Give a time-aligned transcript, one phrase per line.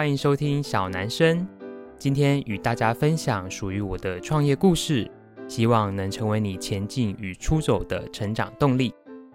[0.00, 1.46] 欢迎收听小男生。
[1.98, 5.06] 今天与大家分享属于我的创业故事，
[5.46, 8.94] 希望能成为你前进与出走的成长动力。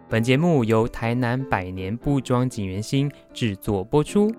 [0.09, 4.33] 本节目由台南百年布庄锦源兴制作播出。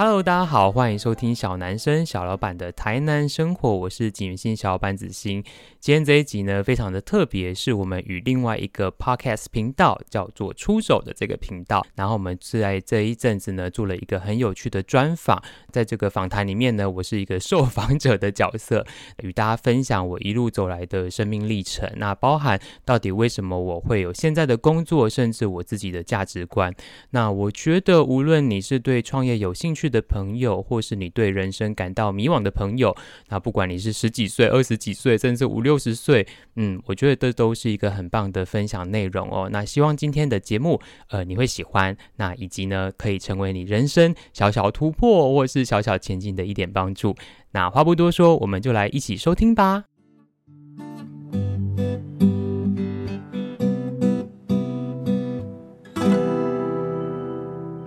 [0.00, 5.42] Hello，大家好，欢迎收听小男生小老板的台南生活，我是锦源兴小老板子欣。
[5.80, 15.42] 今天这一集呢，非常的特别，是我们与另外一个 Podcast 频道叫做“出走”的这个频道，然后我们是在这一阵子呢，做了一个很有趣的专访。
[15.72, 18.86] 在这个访谈里面呢，我是一个受访者的角色，
[19.24, 26.72] 与大家分享我一路走来的生命历程，那包含到底为什么我会有现在的工作，甚至我自己的价值观。
[27.10, 32.94] 那我觉得，无论你是对创业有兴趣，的朋友，或是你对人生感到迷惘的朋友，
[33.28, 39.48] 那不管你是十几岁、二十几岁，甚至五六十岁，嗯，我觉得这都是一个很棒的分享内容哦。
[39.50, 40.80] 那希望今天的节目，
[41.10, 47.14] 呃，你会喜欢，那以及呢，可以成为你人生小小突破，或是小小前进的一点帮助。
[47.52, 49.84] 那话不多说，我们就来一起收听吧。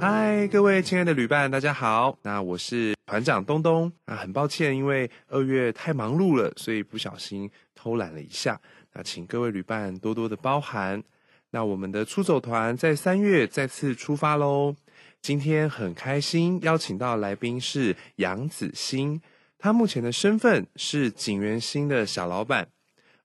[0.02, 2.18] 嗨各位亲爱的旅伴，大家好。
[2.24, 3.94] 那我是团长东东。
[4.08, 8.60] 那很抱歉，因为二月太忙碌了，所以不小心偷懒了一下。
[8.94, 11.04] 那请各位旅伴多多的包涵。
[11.52, 14.76] 那我们的出走团在三月再次出发喽。
[15.22, 19.22] 今天很开心邀请到来宾是杨子欣，
[19.60, 22.68] 他目前的身份是锦源兴的小老板，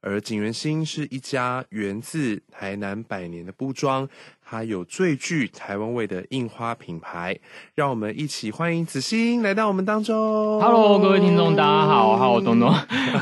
[0.03, 4.07] 而锦源兴是一家源自台南百年的布庄。
[4.49, 7.37] 它有最具台湾味的印花品牌，
[7.75, 10.15] 让我们一起欢迎子欣来到我们当中。
[10.61, 12.73] Hello，各位听众，大家好，好，东东，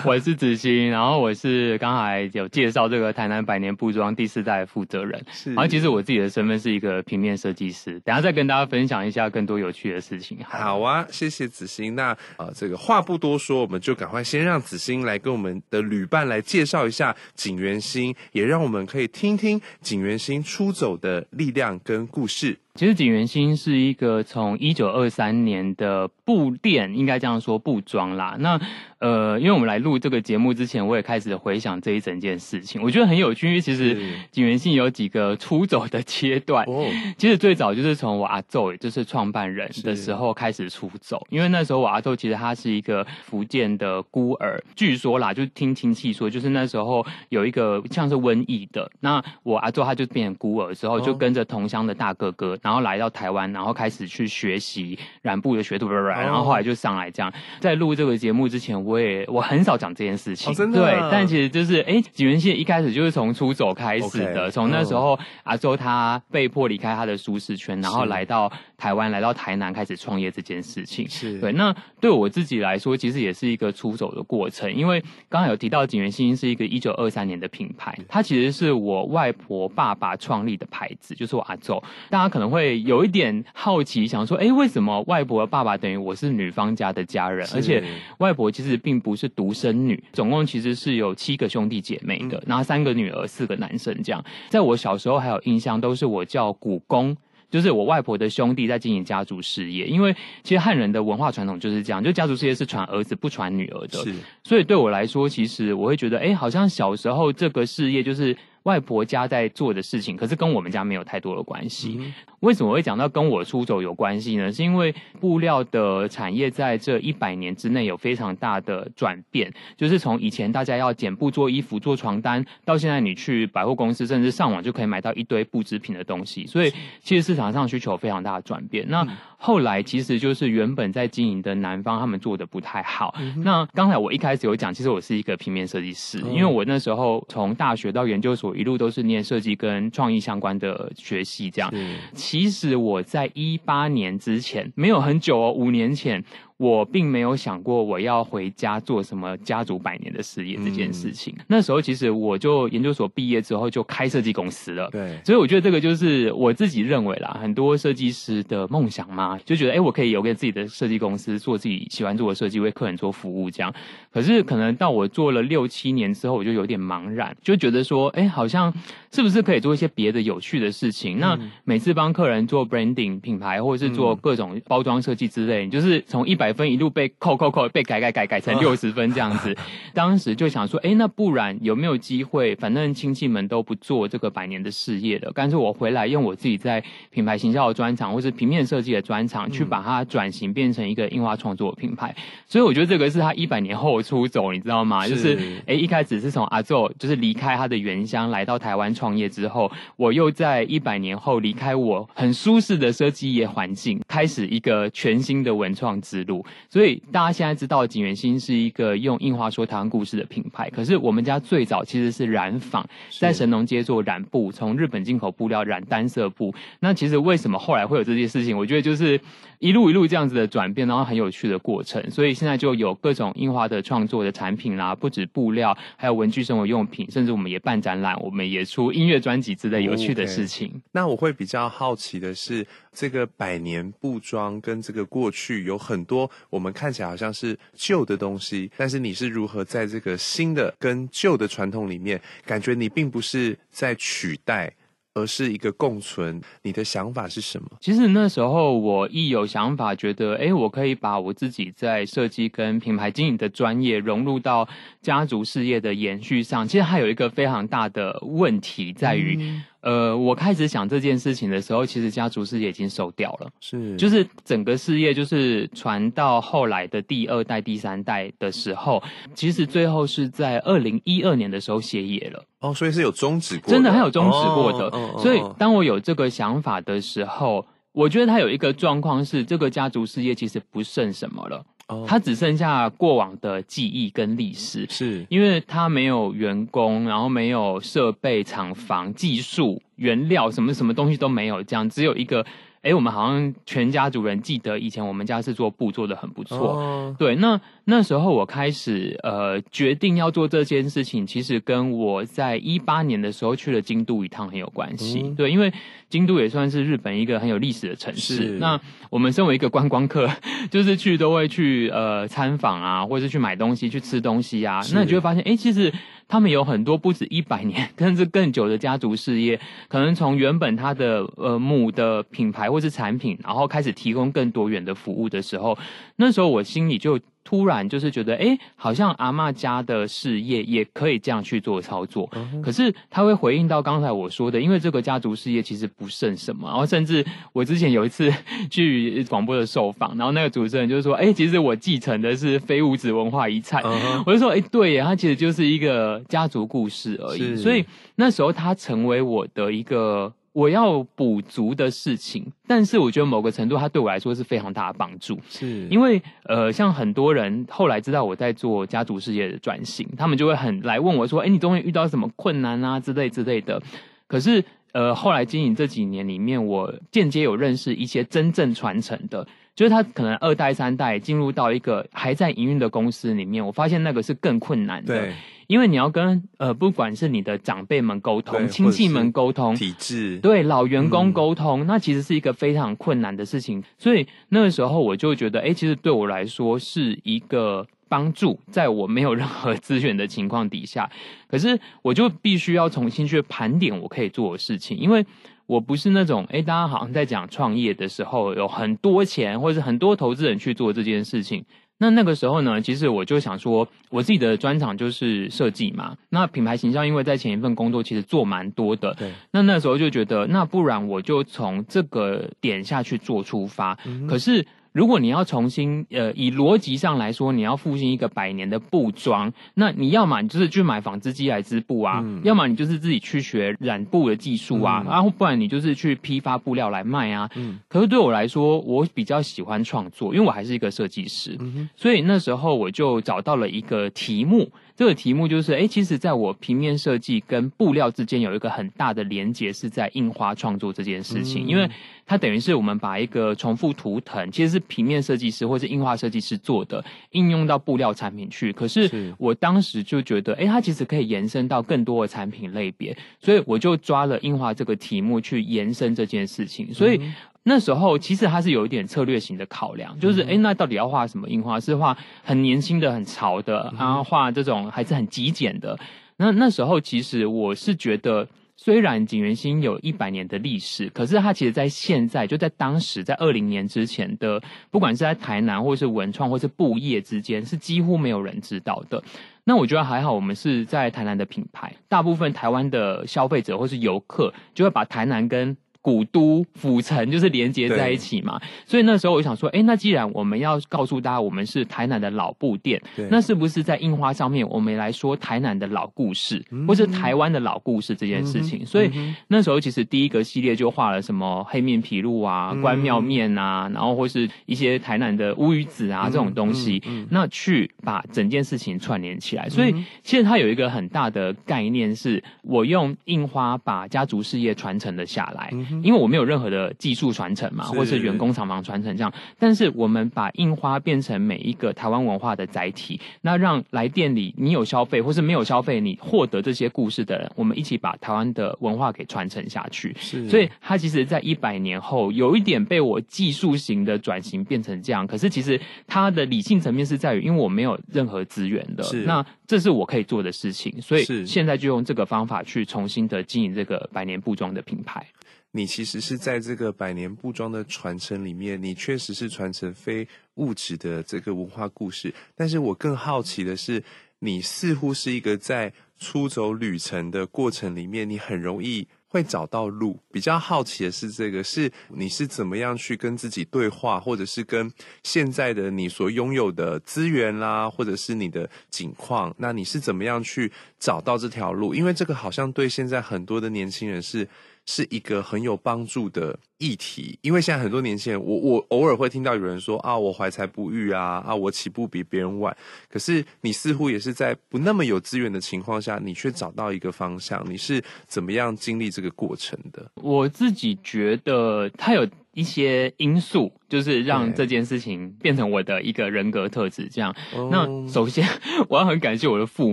[0.05, 10.36] 我是子欣，然后我是刚才有介绍这个台南百年布庄第四代负责人，是，然后其实我自己的身份是一个平面设计师，等下再跟大家分享一下更多有趣的事情。
[10.46, 11.95] 好，啊，谢谢子欣。
[11.95, 21.14] 那呃，这个话不多说，我们就赶快先让子欣来跟我们的旅伴来介绍一下景元星，也让我们可以听听景元星出走的。
[21.30, 22.58] 力量跟故事。
[22.77, 28.35] 其实锦源星是一个从一九二三年的布店，应该这样说布庄啦。
[28.40, 28.61] 那
[28.98, 33.46] 呃，因为我们来录这个节目之前，我也开始回想这一整件事情，我觉得很有趣。
[33.46, 33.96] 因为其实
[34.33, 36.64] 锦源星有几个出走的阶段。
[36.67, 36.84] 哦，
[37.17, 41.24] 其实最早就是从我阿昼，也就是创办人的时候开始出走。
[41.30, 52.58] 因为那时候我阿昼其实他是一个福建的孤儿，据说啦，就听亲戚说，就是那时候有一个像是瘟疫的，那我阿昼他就变成孤儿之后，就跟着同乡的大哥哥。
[52.64, 57.30] 然后来到台湾，然后开始去学习染布的学徒，然后后来就上来这样。
[57.61, 60.80] 在录这个节目之前，我也我很少讲这件事情，哦、真的？
[60.80, 60.98] 对。
[61.13, 71.08] 但其实就是，哎，景元线一开始就是从出走开始的，从、那时候、嗯、阿周他被迫离开他的舒适圈，然后来到台湾，来到台南开始创业这件事情。
[71.08, 71.52] 是对。
[71.52, 81.83] 那对我自己来说，其实也是一个出走的过程，因为刚刚有提到景元新是一个一九二三年的品牌，它其实是我外婆爸爸创立的牌子，就是我阿周。
[82.08, 82.45] 大家可能。
[82.55, 87.45] 会有一点好奇，想说，哎，为什么外婆的爸爸等于我是女方家的家人？
[87.52, 87.83] 而且
[88.18, 94.24] 外婆其实并不是独生女，总共其实是有七个兄弟姐妹的，然后三个女儿，四个男生这样。
[94.51, 97.17] 在我小时候还有印象，都是我叫古公，
[97.54, 99.86] 就是我外婆的兄弟在经营家族事业。
[99.86, 103.98] 因为其实汉人的文化传统就是这样，就家族事业是传儿子不传女儿的。
[103.98, 108.36] 是，所以对我来说，其实我会觉得，哎，好像小时候这个事业就是。
[108.64, 111.97] 外婆家在做的事情，可是跟我们家没有太多的关系。
[112.01, 114.51] 嗯、为什么会讲到跟我出走有关系呢？
[114.51, 126.46] 是因为布料的产业在这一百年之内有非常大的转变，就是从以前大家要剪布做衣服、做床单，到现在你去百货公司甚至上网就可以买到一堆布制品的东西。
[126.46, 128.87] 所以其实市场上需求非常大的转变。
[128.88, 129.06] 那
[129.37, 133.14] 后来其实就是原本在经营的南方，他们做的不太好。
[133.20, 138.53] 嗯、那刚才我一开始有讲，其实我是一个平面设计师，嗯、因为我那时候从大学到研究所。
[138.54, 141.72] 一路都是念设计跟创意相关的学习，这样。
[142.14, 146.24] 其实我在一八年之前，没有很久哦，五年前。
[146.56, 151.34] 我并没有想过我要回家做什么家族百年的事业这件事情。
[151.38, 154.88] 嗯、那时候其实我就研究所毕业之后就开设计公司了。
[154.92, 163.74] 对，所以我觉得这个就是我自己认为啦，很多设计师的梦想嘛，就觉得哎，我可以有个自己的设计公司，做自己喜欢做的设计，为客人做服务这样。
[164.12, 168.72] 可是可能到我做了六七年之后，我就有点茫然，就觉得说，哎，好像
[169.10, 171.18] 是不是可以做一些别的有趣的事情？
[171.18, 176.44] 嗯、那每次帮客人做 branding 品牌，或者是做各种包装设计之类，就是从一百。
[176.44, 179.56] 百分一路被扣扣扣，被改改改改成六十分这样子。
[179.94, 182.55] 当时就想说，哎，那不然有没有机会？
[182.56, 192.14] 反正亲戚们都不做这个百年的事业了，干脆我回来用我自己在品牌形象的专长，或是平面设计的专长，去把它转型变成一个印花创作的品牌。
[192.46, 195.06] 所以我觉得这个是他一百年后出走，你知道吗？
[195.06, 206.33] 是就是哎，一开始是从阿祖，就是离开他的原乡来到台湾创业之后，我又在一百年后离开我很舒适的设计业环境，开始一个全新的文创之路。
[206.70, 212.88] 所以大家现在知道景元兴是一个用印花说台湾故事的品牌，可是我们家最早其实是染坊，
[213.19, 216.54] 在神农街做染布，从日本进口布料染单色布。
[216.81, 218.56] 那其实为什么后来会有这些事情？
[218.56, 219.20] 我觉得就是。
[219.60, 230.69] 一路一路这样子的转变，然后很有趣的过程，所以现在就有各种印花的创作的产品啦，不止布料，还有文具生活用品，甚至我们也办展览，我们也出音乐专辑之类有趣的事情。
[230.69, 230.81] Okay.
[230.92, 244.72] 那我会比较好奇的是，这个百年布庄跟这个过去有很多我们看起来好像是旧的东西，但是你是如何在这个新的跟旧的传统里面，感觉你并不是在取代。
[245.16, 247.68] 而是一个共存，你的想法是什么？
[247.80, 254.68] 其实那时候我一有想法，觉得哎，我可以把我自己在设计跟品牌经营的专业融入到
[255.00, 256.66] 家族事业的延续上。
[256.66, 259.36] 其实还有一个非常大的问题在于。
[259.38, 269.02] 嗯呃，我开始想这件事情的时候，其实家族事业已经收掉了，是，就是整个事业就是传到后来的第二代、第三代的时候，
[269.34, 272.42] 其实最后是在二零一二年的时候歇业了。
[272.60, 274.86] 哦，所以是有终止过的，真的还有终止过的。
[274.96, 281.62] 哦、所以当我有这个想法的时候，我觉得他有一个状况是，这个家族事业其实不剩什么了。
[281.88, 292.44] 哦，它只剩下过往的记忆跟历史，是因为它没有员工，然后没有设备、厂房、技术、原料，什么什么东西都没有，这样只有一个。
[292.84, 296.58] 哎，我们好像全家族人记得以前我们家是做布做的很不错。
[296.58, 297.16] Oh.
[297.16, 305.22] 对，那那时候我开始呃决定要做这件事情，其实跟我在一八年的时候去了京都一趟很有关系。
[305.22, 305.34] Mm.
[305.34, 305.72] 对，因为
[306.14, 308.56] 京都也算是日本一个很有历史的城市。
[308.61, 308.81] 那
[309.11, 310.31] 我们身为一个观光客，
[310.70, 315.93] 就是去都会去呃参访啊，或者是去买东西、去吃东西啊，那你就会发现，哎，其实。
[316.26, 325.76] 他们有很多不止一百年， 甚至更久的家族事业，可能从原本他的呃母的品牌或是产品，然后开始提供更多元的服务的时候，
[326.17, 327.20] 那时候我心里就。
[327.44, 332.26] 突然就是觉得，哎，好像阿嬷家的事业也可以这样去做操作。
[332.31, 332.62] Uh.
[332.62, 336.67] 可是他会回应到刚才我说的，因为这个家族事业其实不剩什么。
[336.67, 338.32] 然后甚至我之前有一次
[338.70, 343.82] 去广播的受访，然后那个主持人就说，哎，其实我继承的是非物质文化遗产。
[343.82, 344.23] Uh.
[344.26, 347.55] 我就说，哎，对呀，它其实就是一个家族故事而已。
[347.56, 347.85] 所以
[348.17, 350.32] 那时候它成为我的一个。
[350.54, 355.36] 我要补足的事情，但是我觉得某个程度，它对我来说是非常大的帮助。
[355.48, 363.82] 是因为呃，像很多人后来知道我在做家族事业的转型，他们就会很来问我说：“哎，你终于遇到什么困难啊？”之类之类的。
[364.28, 375.18] 可是呃，后来经营这几年里面，我间接有认识一些真正传承的，就是他可能二代三代进入到一个还在营运的公司里面，我发现那个是更困难的。
[375.18, 375.32] 对。
[375.66, 383.82] 因为你要跟呃，不管是你的长辈们沟通、亲戚们沟通、体制，对老员工沟通，嗯、那其实是一个非常困难的事情。
[383.96, 391.10] 所以那个时候我就觉得，哎，其实对我来说是一个帮助，在我没有任何资源的情况底下，
[391.48, 395.24] 可是我就必须要重新去盘点我可以做的事情，因为
[395.66, 401.64] 我不是那种哎，大家好像在讲创业的时候有很多钱或者是很多投资人去做这件事情。
[401.98, 406.16] 那那个时候呢，其实我就想说，我自己的专长就是设计嘛。
[406.28, 409.14] 那品牌形象，因为在前一份工作其实做蛮多的。
[409.14, 409.32] 对。
[409.52, 413.98] 那那时候就觉得，那不然我就从这个点下去做出发。
[414.06, 414.26] 嗯。
[414.26, 414.66] 可是。
[414.94, 427.51] 如果你要重新，呃，以逻辑上来说，你要复兴一个百年的布庄，那你要么你就是去买纺织机来织布啊，嗯、要么你就是自己去学染布的技术啊，然后、嗯啊、不然你就是去批发布料来卖啊。
[427.56, 434.70] 嗯、可是对我来说，我比较喜欢创作，因为我还是一个设计师，嗯、所以那时候我就找到了一个题目。
[434.96, 441.91] 这个题目就是，哎，其实在我平面设计跟布料之间有一个很大的连接，是在印花创作这件事情，嗯、因为
[442.24, 448.72] 它等于是我们把一个重复图腾，其实是平面设计师或是印花设计师做的，应用到布料产品去。
[448.72, 457.20] 可是我当时就觉得，哎，它其实可以延伸到更多的产品类别，所以我就抓了印花这个题目去延伸这件事情，所以。
[457.64, 461.80] 嗯那时候其实它是有一点策略型的考量，就是诶，那到底要画什么印花？
[461.80, 465.98] 是画很年轻的、很潮的，然后画这种还是很极简的？
[466.36, 468.46] 那那时候其实我是觉得。
[468.76, 479.22] 虽然景元兴有一百年的历史，可是它其实在现在，就在当时，在二零年之前的，不管是在台南或是文创或是布业之间，是几乎没有人知道的。
[479.62, 498.81] 那我觉得还好，我们是在台南的品牌，大部分台湾的消费者或是游客就会把台南跟古都府城就是连接在一起嘛，所以那时候我就想说，哎，那既然我们要告诉大家我们是台南的老布店，那是不是在印花上面我们来说台南的老故事，或是台湾的老故事这件事情？
[498.82, 499.11] 嗯、所以
[499.49, 509.70] 那时候其实第一个系列就画了什么黑面琵鹭啊、关庙面啊，然后或是一些台南的乌鱼子啊这种东西，那去把整件事情串联起来。
[509.70, 515.73] 所以其实它有一个很大的概念，是我用印花把家族事业传承了下来。
[516.03, 530.15] 因为我没有任何的技术传承嘛，或是员工厂房传承这样，但是我们把印花变成每一个台湾文化的载体，那让来店里你有消费或是没有消费，你获得这些故事的人，我们一起把台湾的文化给传承下去。
[530.19, 545.27] 是，所以它其实，在一百年后，有一点被我技术型的转型变成这样，可是其实它的理性层面是在于，因为我没有任何资源的，是，那这是我可以做的事情，所以现在就用这个方法去重新的经营这个百年布庄的品牌。
[545.76, 552.33] 你其实是在这个百年布庄的传承里面，你确实是传承非物质的这个文化故事。
[552.54, 554.00] 但是我更好奇的是，
[554.38, 560.21] 你似乎是一个在出走旅程的过程里面，你很容易会找到路。
[560.31, 564.88] 比较好奇的是，这个是你是怎么样去跟自己对话，或者是跟
[565.25, 571.93] 现在的你所拥有的资源啦，或者是你的景况，那你是怎么样去找到这条路？
[571.97, 574.49] 因为这个好像对现在很多的年轻人是。
[574.87, 582.76] 是一个很有帮助的议题，因为现在很多年轻人，我我偶尔会听到有人说啊，我怀才不遇啊，啊，我起步比别人晚。
[583.09, 587.64] 可是你似乎也是在不那么有资源的情况下，你却找到一个方向。
[587.67, 590.11] 你是怎么样经历这个过程的？
[590.17, 592.29] 我自己觉得他有。
[592.55, 597.35] 一些因素就是让这件事情变成我的一个人格特质，这样。
[597.69, 598.49] 那首先
[598.88, 599.93] 我要很感谢我的父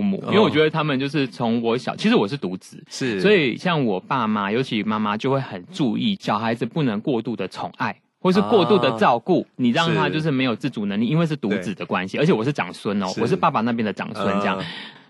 [0.00, 14.62] 母，因为我觉得他们就是从我小，其实我是独子，是，所以像我爸妈，尤其妈妈就会很注意小孩子不能过度的宠爱，或是过度的照顾，你让他就是没有自主能力，因为是独子的关系，而且我是长孙哦，我是爸爸那边的长孙，这样。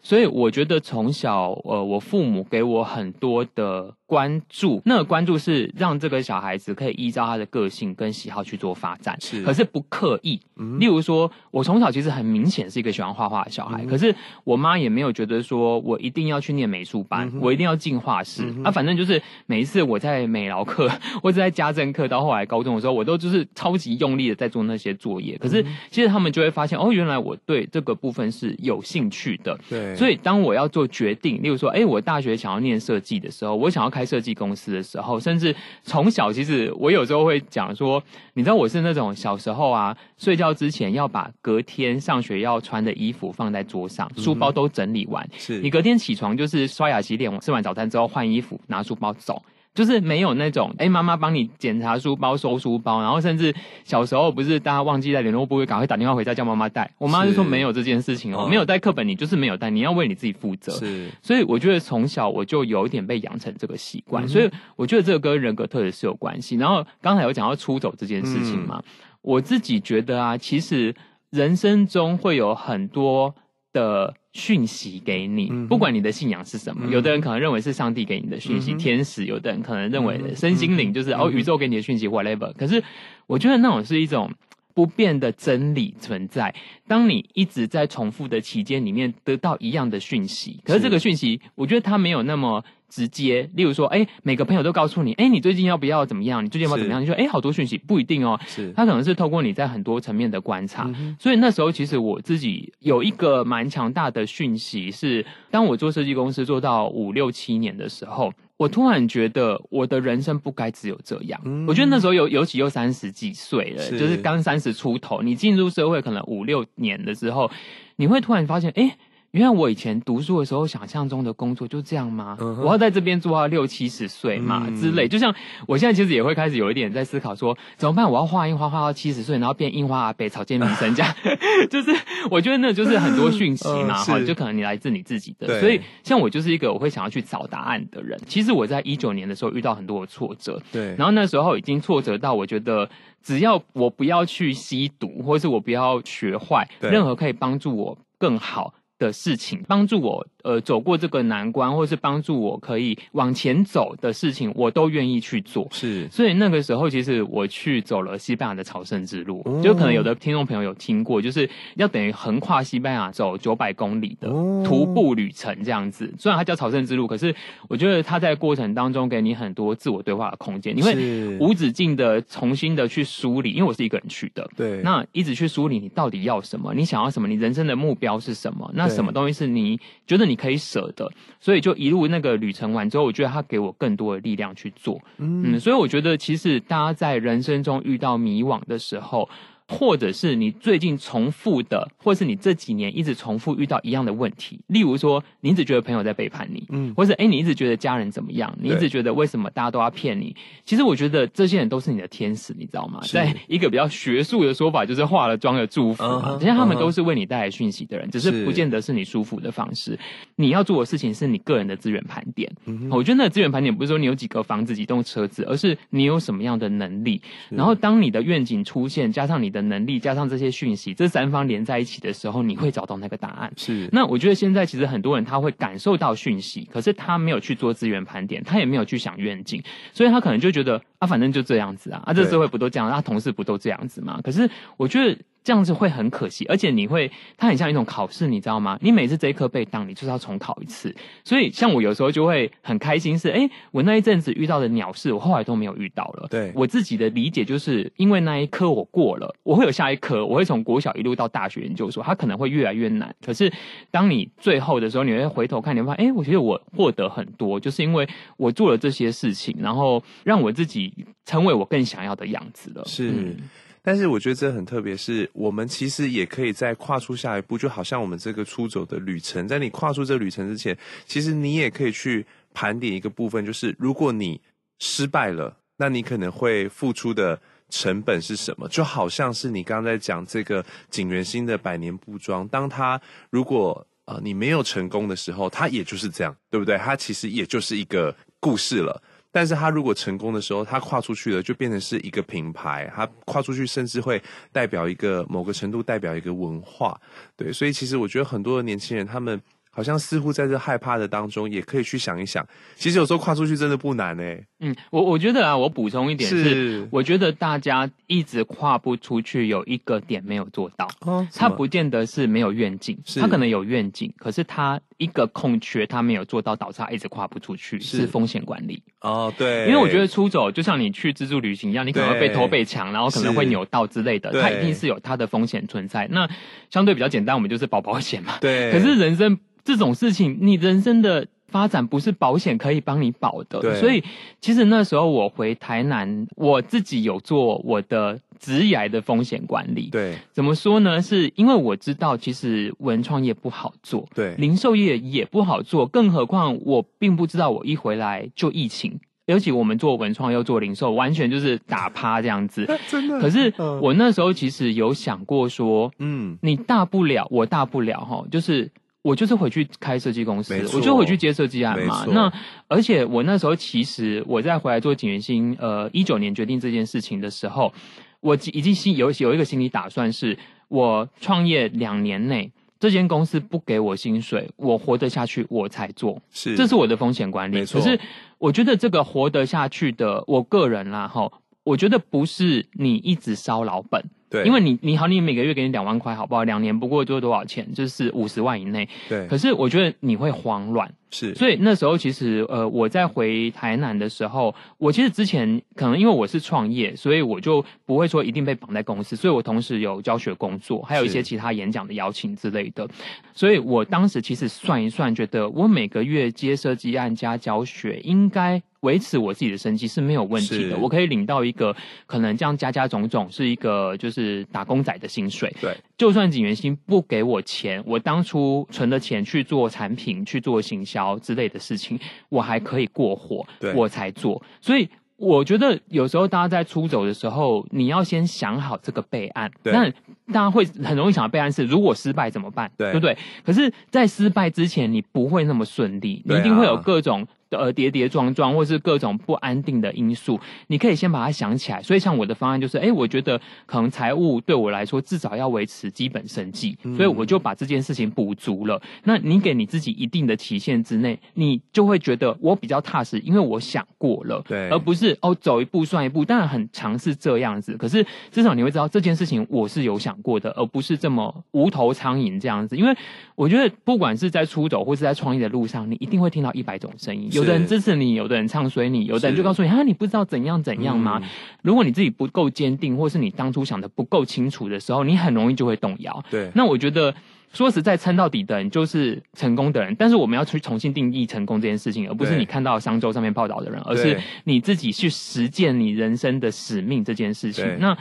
[0.02, 3.94] 所以我觉得从小，呃，我父母给我很多的。
[4.12, 10.38] 关注，那个关注是让这个小孩子可以依照他的个性跟喜好去做发展，是，可是不刻意。
[10.56, 18.42] 嗯、例如说，我从小其实很明显是一个喜欢画画的小孩，嗯、可是我妈也没有觉得说我一定要去念美术班，嗯、我一定要进画室。
[18.54, 20.90] 嗯、啊，反正就是每一次我在美劳课
[21.22, 25.38] 或者在家政课，到后来高中的时候，我都就是超级用力的在做那些作业。
[25.38, 29.58] 可是其实他们就会发现，哦，原来我对这个部分是有兴趣的。
[29.70, 34.02] 对，所以当我要做决定，例如说，哎，我大学想要念设计的时候，我想要开。
[34.12, 38.02] 设计公司的时候，甚至从小，其实我有时候会讲说，
[38.34, 49.40] 你知道我是那种小时候啊，睡觉之前要把隔天上学要穿的衣服放在桌上，书包都整理完，是你隔天起床就是刷牙洗脸，吃完早餐之后换衣服，拿书包走。
[49.74, 56.90] 就是没有那种，哎，妈妈帮你检查书包、收书包，然后甚至小时候不是大家忘记带联络簿，会赶快打电话回家叫妈妈带。
[56.98, 60.72] 我妈就说没有这件事情哦，没有带课本，你就是没有带，你要为你自己负责。
[60.72, 66.56] 是，所以我觉得从小我就有一点被养成这个习惯，所以我觉得这个跟人格特质是有关系。
[66.56, 68.82] 然后刚才有讲到出走这件事情嘛，
[69.22, 70.94] 我自己觉得啊，其实
[71.30, 73.34] 人生中会有很多
[73.72, 74.14] 的。
[74.34, 82.50] 讯息给你，不管你的信仰是什么，嗯、有的人可能认为是上帝给你的讯息，嗯、天使；有的人可能认为身心灵就是、嗯、哦，宇宙给你的讯息，whatever。
[82.54, 82.82] 可是
[83.26, 84.32] 我觉得那种是一种
[84.74, 86.54] 不变的真理存在。
[86.86, 92.64] 当你一直在重复的期间里面得到一样的讯息，可是这个讯息，我觉得它没有那么。
[92.94, 96.44] 直接，例如说，哎，每个朋友都告诉你，哎，你最近要不要怎么样？
[96.44, 97.00] 你最近要不要怎么样？
[97.00, 98.38] 你说，哎，好多讯息，不一定哦。
[98.46, 100.84] 是，他可能是透过你在很多层面的观察。
[100.98, 108.30] 嗯、所以那时候，其实我自己有一个蛮强大的讯息是，当我做设计公司做到五六七年的时候，
[108.62, 111.40] 我突然觉得我的人生不该只有这样。
[111.44, 117.50] 嗯、我觉得那时候有尤其又三十几岁了，是就是刚三十出头，你进入社会可能五六年的时候，
[117.96, 118.96] 你会突然发现，哎。
[119.32, 122.60] 原来我以前读书的时候想象中的工作就这样吗？Uh huh.
[122.60, 125.08] 我要在这边做到六七十岁嘛、嗯、之类。
[125.08, 125.34] 就像
[125.66, 128.10] 我现在其实也会开始有一点在思考说，怎么办？
[128.10, 131.14] 我要画印花画到七十岁，然后变印花阿北草间弥生这样。
[131.70, 131.90] 就是
[132.30, 134.26] 我觉得那就是很多讯息嘛，哈、uh，huh.
[134.26, 135.60] 就可能你来自你自己的。
[135.60, 138.20] 所以像我就是一个我会想要去找答案的人。
[138.26, 140.94] 其实我在一九年的时候遇到很多的挫折，对。
[140.96, 142.86] 然后那时候已经挫折到我觉得，
[143.22, 148.74] 只要我不要去吸毒，或是我不要学坏，任何可以帮助我更好。
[149.06, 155.66] 的事情，帮助我呃走过这个难关，或是帮助我可以往前走的事情，我都愿意去做。
[155.72, 164.28] 是，所以那个时候其实我去走了西班牙的朝圣之路，哦、就可能有的听众朋友有听过，就是要等于横跨西班牙走九百公里的
[164.64, 166.06] 徒步旅程这样子。
[166.06, 167.34] 哦、虽然它叫朝圣之路，可是
[167.68, 178.91] 我觉得它在过程当中给你很多自我对话的空间，你会无止境的重新的去梳理，因为我是一个人去的，对，那一直去梳理你到底要什么，你想要什么，你人生的目标是什么，那。
[178.94, 181.10] 什么东西是你觉得你可以舍的？
[181.40, 185.00] 所以就一路那个旅程完之后，我觉得他给我更多的力量去做。
[185.18, 189.28] 嗯，嗯，所以我觉得其实大家在人生中遇到迷惘的时候。
[189.72, 200.36] 或者是你最近重复的，或是你这几年一直重复遇到一样的问题，例如说，你一直觉得朋友在背叛你，嗯，或是哎，你一直觉得家人怎么样，你一直觉得为什么大家都要骗你？
[200.64, 203.00] 其实我觉得这些人都是你的天使，你知道吗？
[203.10, 209.98] 在一个比较学术的说法，就是化了妆的祝福嘛，其实他们都是为你带来讯息的人，只是不见得是你舒服的方式。
[210.36, 212.52] 你要做的事情是你个人的资源盘点。
[212.90, 217.22] 我觉得那个资源盘点不是说你有几个房子、几栋车子，而是你有什么样的能力。
[217.48, 223.52] 然后当你的愿景出现，加上你的能力加上这些讯息，这三方连在一起的时候，你会找到那个答案。
[223.56, 223.88] 是。
[223.92, 234.20] 那我觉得现在其实很多人他会感受到讯息，可是他没有去做资源盘点，他也没有去想愿景，所以他可能就觉得啊，反正就这样子啊，啊，这社会不都这样，他同事不都这样子吗？
[234.22, 235.18] 可是我觉得。
[235.44, 238.78] 这样子会很可惜，而且你会，它很像一种考试，你知道吗？
[238.80, 240.94] 你每次这一科被当，你就是要重考一次。
[241.24, 246.28] 所以，像我有时候就会很开心是，是诶我那一阵子遇到的鸟事，我后来都没有遇到了。
[246.30, 253.14] 对，我自己的理解就是，因为那一科我过了，我会有下一科，我会从国小一路到大学研究所，它可能会越来越难。
[253.24, 253.52] 可是，
[253.90, 260.92] 当你最后的时候，你会回头看，你会发现，诶我觉得我获得很多，就是因为我做了这些事情，然后让我自己
[261.24, 262.84] 成为我更想要的样子了。
[262.86, 263.10] 是。
[263.10, 263.36] 嗯
[263.84, 272.24] 但是我觉得这很特别，是我们其实也可以再跨出下一步，就好像我们这个出走的旅程，在你跨出这旅程之前，其实你也可以去
[272.54, 274.40] 盘点一个部分，就是如果你
[274.78, 278.68] 失败了，那你可能会付出的成本是什么？
[278.68, 286.78] 就好像是你刚刚在讲这个锦源星的百年布庄，当他如果呃你没有成功的时候，他也就是这样，对不对？
[286.78, 289.02] 他其实也就是一个故事了。
[289.32, 292.88] 但是他如果成功的时候，他跨出去了，就变成是一个品牌。
[292.94, 297.00] 他跨出去，甚至会代表一个某个程度，代表一个文化。
[297.36, 299.40] 对，所以其实我觉得很多的年轻人，他们。
[299.74, 304.38] 好像似乎在这害怕的当中，也可以去想一想，其实有时候跨出去真的不难哎。
[304.60, 310.86] 嗯，我我觉得啊，我补充一点是，是我觉得大家一直跨不出去，有一个点没有做到。
[311.00, 318.82] 哦，他不见得是没有愿景，他可能有愿景，可是他一个空缺，他没有做到，导致他一直跨不出去，是，是风险管理。
[319.00, 326.06] 哦，对，因为我觉得出走就像你去自助旅行一样，你可能会被偷被抢，然后可能会扭到之类的，它一定是有它的风险存在。
[326.10, 326.28] 那
[326.70, 328.36] 相对比较简单，我们就是保保险嘛。
[328.38, 329.40] 对，可是人生。
[329.64, 333.60] 这种事情，你人生的发展不是保险可以帮你保的。
[333.60, 333.74] 对。
[333.76, 334.02] 所以
[334.40, 339.88] 其实那时候我回台南，我自己有做我的职业的风险管理。
[339.90, 341.00] 对，怎么说呢？
[341.00, 352.66] 是因为我知道其实文创业不好做，对，零售业也不好做，更何况我并不知道我一回来就疫情，尤其我们做文创又做零售，完全就是打趴这样子。
[352.88, 353.20] 真的。
[353.20, 358.70] 可是我那时候其实有想过说，嗯，你大不了，我大不了哈，就是。
[359.02, 362.06] 我就是回去开设计公司，我就回去接设计案嘛。
[362.06, 362.32] 那
[362.68, 367.72] 而且我那时候其实我在回来做景元星，呃，一九年决定这件事情的时候，
[368.20, 370.38] 我已经心有有一个心理打算，是
[370.68, 376.22] 我创业两年内这间公司不给我薪水，我活得下去我才做。
[376.30, 377.64] 是，这是我的风险管理。
[377.66, 377.98] 可是
[378.38, 381.30] 我觉得这个活得下去的，我个人啦，哈，
[381.64, 384.04] 我觉得不是你一直烧老本。
[384.32, 386.42] 对，因为你你好，你每个月给你两万块，好不好？
[386.42, 387.72] 两年不过就多少钱？
[387.74, 388.88] 就是五十万以内。
[389.08, 389.26] 对。
[389.28, 390.90] 可是我觉得你会慌乱。
[391.12, 391.32] 是。
[391.36, 402.88] 所以那时候其实呃，我在回台南的时候，我其实之前可能因为我是创业，所以我就不会说一定被绑在公司，所以我同时有教学工作，还有一些其他演讲的邀请之类的。
[403.32, 408.60] 所以我当时其实算一算，觉得我每个月接设计案加教学，应该。
[408.82, 411.72] 维持我自己的生计是没有问题的，我可以领到一个
[412.04, 415.54] 可能这样加加种种是一个就是打工仔的薪水。
[415.60, 415.72] 对，
[416.02, 421.96] 就算景元兴不给我钱，我当初存的钱去做产品、去做行销之类的事情，
[422.28, 424.42] 我还可以过活，我才做。
[424.60, 429.48] 所以我觉得有时候大家在出走的时候，你要先想好这个备案。
[429.62, 429.88] 那
[430.32, 432.68] 大家会很容易想到备案是如果失败怎么办？
[432.76, 433.16] 对，对不对？
[433.44, 437.24] 可是，在失败之前，你不会那么顺利，你一定会有各种。
[437.58, 441.82] 呃跌跌撞撞，或是各种不安定的因素，你可以先把它想起来。
[441.82, 448.80] 所以像我的方案就是，哎，我觉得可能财务对我来说至少要维持基本生计，嗯、所以我就把这件事情补足了。
[449.04, 456.24] 那你给你自己一定的期限之内，你就会觉得我比较踏实，因为我想过了，对，而不是哦走一步算一步。
[456.24, 462.76] 当然很常是这样子，可是至少你会知道这件事情我是有想过的，而不是这么无头苍蝇这样子。
[462.76, 462.96] 因为
[463.34, 471.20] 我觉得不管是在出走或是在创业的路上，你一定会听到一百种声音，有的人支持你，有的人唱衰你，有的人就告诉你啊，你不知道怎样怎样吗？
[471.22, 471.28] 嗯、
[471.62, 476.24] 如果你自己不够坚定，或是你当初想的不够清楚的时候，你很容易就会动摇。
[476.30, 477.14] 对，那我觉得。
[477.54, 479.94] 说实在，撑到底的人就是成功的人。
[479.98, 487.62] 但是我们要去重新定义成功这件事情，而不是你看到商周上面报道的人，而是你自己去实践你人生的使命这件事情。
[487.78, 487.94] 那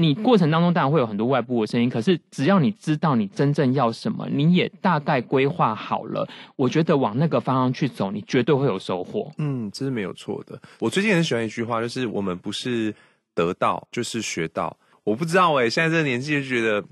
[0.00, 9.30] 你过程当中当然会有很多外部的声音，可是只要你知道你真正要什么，你也大概规划好了，我觉得往那个方向去走，你绝对会有收获。
[9.38, 10.60] 嗯，这是没有错的。
[10.78, 12.94] 我最近很喜欢一句话，就是我们不是
[13.34, 14.76] 得到，就是学到。
[15.04, 16.84] 我不知道哎、欸，现在这个年纪就觉得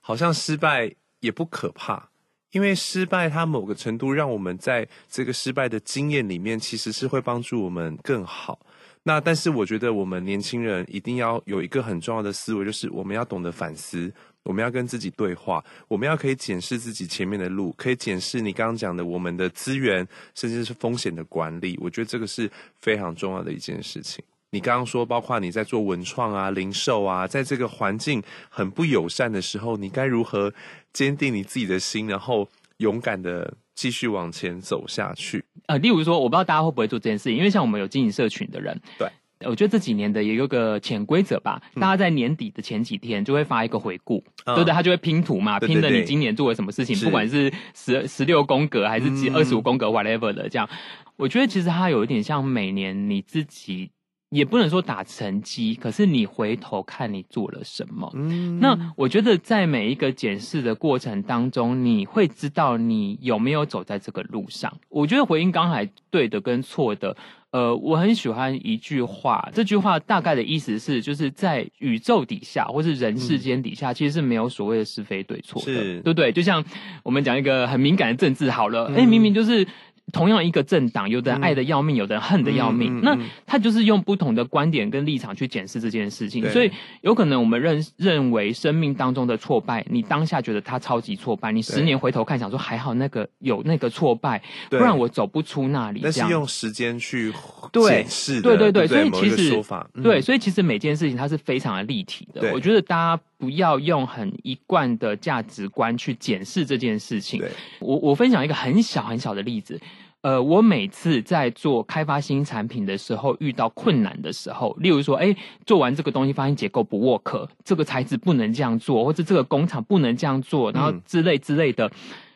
[0.00, 0.92] 好像失败。
[1.20, 2.10] 也不可怕，
[2.50, 8.58] 因为失败它某个程度让我们在这个失败的经验里面，其实是会帮助我们更好。
[9.06, 14.10] 那但是我觉得我们年轻人一定要有一个很重要的思维，就是我们要懂得反思，
[14.44, 21.78] 我们要跟自己对话，我们要可以检视自己前面的路，可以检视你刚刚讲的我们的资源，甚至是风险的管理。
[21.82, 24.24] 我觉得这个是非常重要的一件事情。
[24.50, 30.50] 你刚刚说，包括你在做文创啊、零售啊，在这个环境很不友善的时候，你该如何
[30.94, 35.44] 坚定你自己的心，然后勇敢的继续往前走下去？
[35.66, 39.08] 呃，例如说，我不知道大家会不会做这件事情，因为像我们有经营社群的人，对，
[39.48, 44.72] 我觉得这几年的也有个潜规则吧，大家在年底的前几天就会发一个回顾，嗯、对不对？
[44.74, 50.68] 他就会拼图嘛，拼的你今年做了什么事情，不管是十十六宫格还是几二十五宫格 whatever 的，这样，
[51.16, 53.90] 我觉得其实它有一点像每年你自己。
[54.30, 58.10] 也不能说打成绩，可是你回头看你做了什么。
[58.14, 64.76] 嗯，那我觉得在每一个检视的过程当中，你会知道你有没有走在这个路上。
[64.88, 67.16] 我觉得回应刚才对的跟错的，
[67.52, 76.32] 呃，我很喜欢一句话，这句话大概的意思是，就是在宇宙底下或是人世间底下，其实是没有所谓的是非对错的，是对不对？
[76.32, 76.64] 就像
[77.04, 79.64] 我们讲一个很敏感的政治好了，哎、嗯，明明就是。
[80.12, 82.98] 同样一个政党，有的人爱的要命，嗯、有的人恨的要命。
[82.98, 96.00] 嗯嗯嗯、那他就是用不同的观点跟立场去检视这件事情，所以有可能我们认认为生命当中的挫败，你当下觉得他超级挫败，你十年回头看，想说还好那个有那个挫败，不然我走不出那里。
[96.02, 97.32] 那是用时间去
[97.72, 99.62] 检视的，对对对对，所以其实
[100.02, 102.52] 对，所以其实每件事情它是非常的立体的。
[102.52, 107.42] 我觉得大家不要用很一贯的价值观去检视这件事情。
[107.78, 109.78] 我我分享一个很小很小的例子。
[110.22, 121.92] 呃，我每次在做开发新产品的时候，遇到困难的时候，例如说，哎，做完这个东西发现结构不 work，这个材质不能这样做，或者这个工厂不能这样做，然后之类之类的。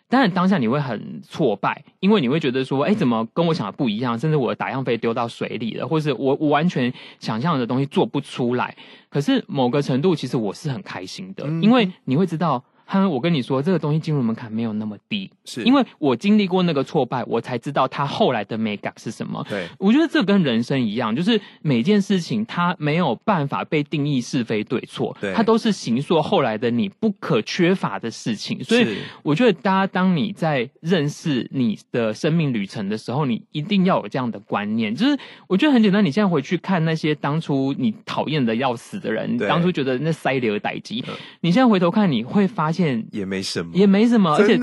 [0.09, 4.19] 当然，当下你会很挫败，因为你会觉得说，哎，怎么跟我想的不一样？
[4.19, 8.75] 甚至我的打样费丢到水里了，或是我我完全想象的东西做不出来。
[9.11, 12.65] 可是某个程度，其实我是很开心的，因为你会知道。
[12.89, 19.45] 哼，我跟你说，这个东西进入门槛没有那么低，是因为我经历过那个挫败，我才知道它后来的美感是什么。
[19.47, 28.65] 对，我觉得这跟人生一样，就是每件事情它没有办法被定义是非对错，对，它都是形塑后来的你不可缺乏的事情。
[28.65, 34.95] 所以我觉得，大家当你在认识你的生命旅程的时候，你一定要有这样的观念。
[34.95, 35.15] 就是
[35.47, 41.05] 我觉得很简单，你现在回去看那些当初你讨厌的要死的人，当初觉得那塞里尔代基，
[41.43, 42.78] 你现在回头看，你会发现。
[43.11, 44.59] 也没什么，也没什么，而且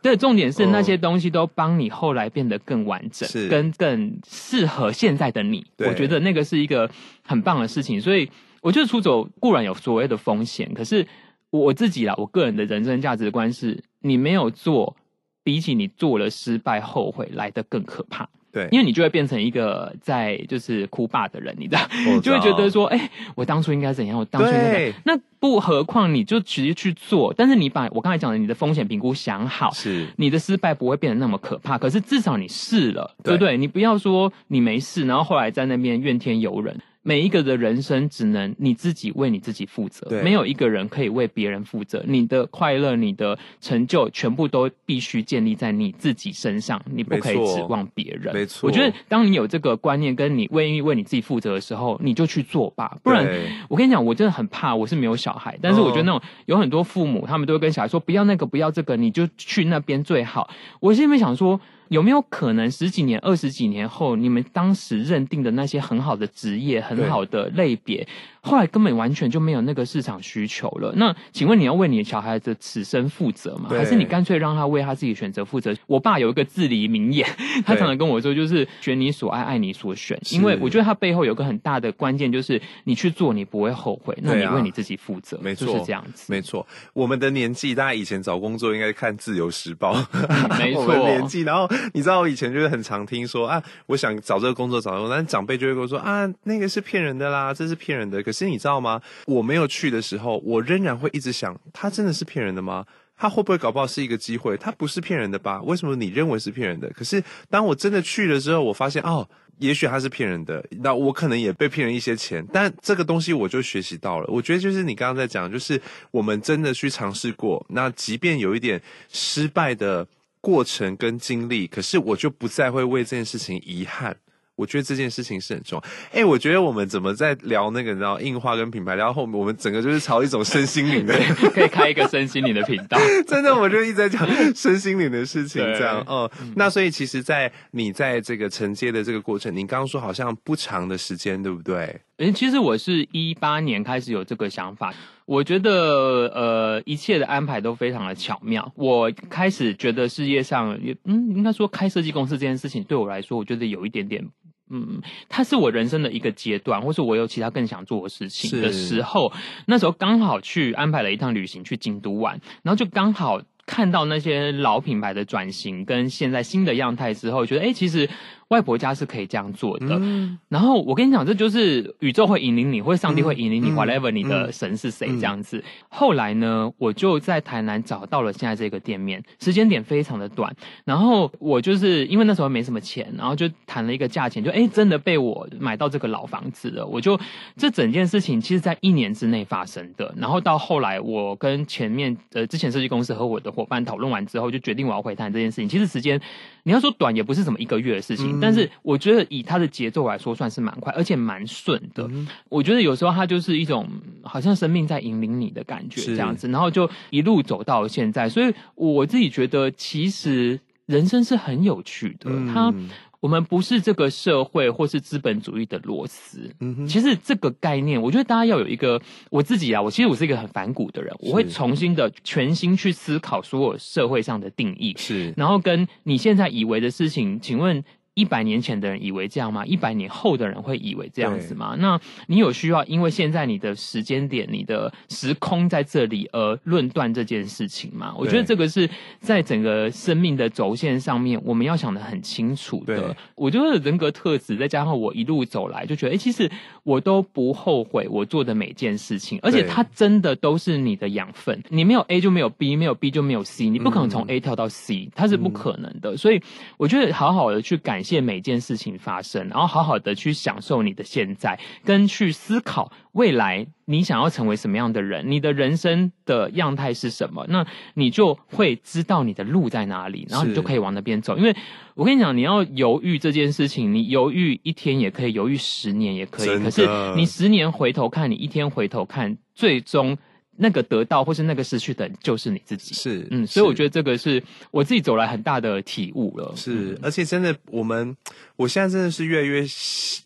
[0.00, 5.64] 对，重点是那些东西都帮你后来变得更完整，是跟更适合现在的你。
[5.78, 6.90] 我觉得那个是一个
[7.22, 8.00] 很棒的事情。
[8.00, 8.30] 所以
[8.62, 11.06] 我觉得出走固然有所谓的风险，可是
[11.50, 14.96] 我自己啦，我个人的人生价值观是，你没有做，
[15.42, 18.28] 比起你做了失败后悔来的更可怕。
[18.58, 21.82] 对，因为你就会变成一个在就是哭爸的人，你知道，
[22.20, 24.18] 就会觉得说，哎、欸，我当初应该怎样？
[24.18, 24.92] 我当初应该……
[25.04, 31.78] 那不何况你就直接去做，但是你把我刚才讲的你的风险评估想好，是你的失败不会变得那么可怕。
[31.78, 33.56] 可是至少你试了，对不对？
[33.56, 36.76] 你不要说你没试，然后后来在那边怨天尤人。
[37.08, 42.04] 每一个的人生只能你自己为你自己负责，没有一个人可以为别人负责。
[42.06, 48.34] 你的快乐、你的成就，全部都必须建立在你自己身上，你不可以指望别人。
[48.34, 52.94] 没错，我觉得当你有这个观念，跟你愿意为你自己负责的时候，你就去做吧。
[53.02, 53.26] 不然，
[53.70, 60.50] 我跟你讲，我真的很怕，我是没有小孩，但是我觉得那种有很多父母，他们都会跟小孩说，不要那个，不要这个，你就去那边最好。
[60.80, 61.58] 我心里面想说。
[61.88, 68.06] 有没有可能十几年、二十几年后，你们当时认定的那些很好的职业、很好的类别？
[68.48, 70.92] 后来根本完全就没有那个市场需求了。
[70.96, 73.68] 那请问你要为你的小孩子此生负责吗？
[73.70, 75.74] 还是你干脆让他为他自己选择负责？
[75.86, 77.28] 我爸有一个至理名言，
[77.64, 80.18] 他常常跟我说，就是选你所爱，爱你所选。
[80.30, 84.16] 因为我觉得他背后有个很大的关键，就是你去做，你不会后悔。
[84.22, 86.32] 那你为你自己负责，没错，就是这样子。
[86.32, 90.48] 没错，我们的年纪，大家以前找工作应该看《自由时报》嗯。
[90.58, 98.22] 没错，我们年纪，然后你知道，我以前就是很常听说啊，我想找这个工作，找这个工作，但长辈就会跟我说啊，那个是骗人的啦，这是骗人的。
[98.22, 99.02] 可是其实你知道吗？
[99.26, 102.86] 我没有去的时候，我仍然会一直想，他真的是骗人的吗？
[103.16, 104.56] 他会不会搞不好是一个机会？
[104.56, 105.60] 他不是骗人的吧？
[105.62, 106.88] 为什么你认为是骗人的？
[106.90, 107.20] 可是
[107.50, 110.64] 当我真的去了之后，我发现哦，也许他是骗人的。
[110.82, 114.26] 那我可能也被骗了一些钱，但这个东西我就学习到了。
[114.28, 120.06] 我觉得就是你刚刚在讲，就是我们真的去尝试过，那即便有一点失败的
[120.40, 124.16] 过程跟经历，可是我就不再会为这件事情遗憾。
[124.58, 125.90] 我觉得这件事情是很重要。
[126.08, 131.14] 哎、欸，我觉得我们怎么在聊那个，你知道，印花跟品牌，聊到后面，我们整个就是朝一种身心灵的，
[131.54, 132.98] 可以开一个身心灵的频道。
[133.24, 136.28] 真的，我就一直在讲身心灵的事情，这样，嗯。
[136.56, 142.00] 那所以，其实，在你在这个承接的这个过程，你刚刚说好像不长的时间，对不对？
[142.18, 144.92] 哎、欸，其实我是一八年开始有这个想法。
[145.24, 148.72] 我觉得，呃，一切的安排都非常的巧妙。
[148.74, 154.26] 我开始觉得世界上，嗯，应该说开设计公司这件事情，对我来说，我觉得有一点点。
[154.70, 159.32] 嗯，它是我人生的一个阶段，或是我有其他更想做的事情的时候，
[159.66, 168.08] 那时候刚好去安排了一趟旅行去京都玩，然后就刚好看到那些老品牌的转型跟现在新的样态之后，觉得诶，其实。
[168.48, 175.58] 外婆家是可以这样做的，嗯、然后我跟你讲，这就是宇宙会引领你，或者上帝会引领你、嗯、，whatever 你的神是谁这样子。
[175.58, 180.54] 嗯、后来呢，我就在台南找到了现在这个店面，时间点非常的短。
[180.86, 186.86] 然后我就是因为那时候没什么钱，然后就谈了一个价钱，就哎真的被我买到这个老房子了。
[186.86, 187.20] 我就
[187.54, 190.14] 这整件事情，其实在一年之内发生的。
[190.16, 195.68] 然后到后来，我跟前面呃之前设计公司和我的伙伴讨论完之后，就决定我要回谈这件事情。
[195.68, 196.18] 其实时间
[196.62, 198.36] 你要说短，也不是什么一个月的事情。
[198.36, 202.06] 嗯但是我觉得以他的节奏来说，算是蛮快，而且蛮顺的。
[202.10, 203.88] 嗯、我觉得有时候他就是一种
[204.22, 208.28] 好像生命在引领你的感觉，这样子，然后就一路走到现在。
[208.28, 212.30] 所以我自己觉得，其实人生是很有趣的。
[212.30, 212.74] 嗯、他。
[213.20, 216.54] 我们不是这个社会或是资本主义的螺丝。
[216.86, 224.94] 其实这个概念，我觉得大家要有一个我自己啊，我其实我是一个很反骨的人，我会重新的全心去思考所有社会上的定义。
[224.96, 227.82] 是，然后跟你现在以为的事情，请问。
[228.18, 229.64] 一百年前的人以为这样吗？
[229.64, 231.76] 一百年后的人会以为这样子吗？
[231.78, 238.12] 那你有需要因为现在你的时间点、你的时空在这里而论断这件事情吗？
[238.18, 243.16] 我觉得这个是在整个生命的轴线上面，我们要想的很清楚的。
[243.36, 246.50] 我觉得人格特质再加上我一路走来，就觉得哎、欸，其实
[246.82, 251.62] 我都不后悔我做的每件事情，而且它真的都是你的养分。
[251.68, 256.16] 你没有 A 就没有 B，没有 B 就没有 C，你不可能从 A 跳到 C，它是不可能的。
[256.16, 256.42] 所以
[256.76, 258.18] 我觉得好好的去感谢。
[258.18, 271.36] 谢每件事情发生，然后好好的去享受你的现在，跟去思考未来你想要成为什么样的人，你的人生的样态是什么，那你就会知道你的路在哪里，然后你就可以往那边走。
[271.36, 271.54] 因为
[271.94, 280.16] 我跟你讲，你要犹豫这件事情，你犹豫一天也可以，犹豫十年也可以，可是你十年回头看，你一天回头看，最终。
[280.60, 282.94] 那个得到或是那个失去的，就是你自己。
[282.94, 284.42] 是，嗯，所以我觉得这个是
[284.72, 286.52] 我自己走来很大的体悟了。
[286.56, 288.16] 是，嗯、而且真的，我们
[288.56, 289.64] 我现在真的是越来越